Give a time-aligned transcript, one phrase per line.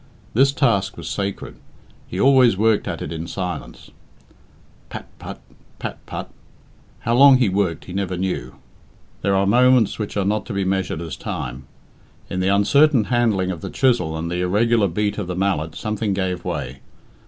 [0.33, 1.57] This task was sacred.
[2.07, 3.91] He always worked at it in silence.
[4.89, 5.37] Pat put!
[5.77, 6.29] pat put!
[7.01, 8.55] How long he worked he never knew.
[9.21, 11.67] There are moments which are not to be measured as time.
[12.31, 16.15] In the uncertain handling of the chisel and the irregular beat of the mallet something
[16.15, 16.79] gave way.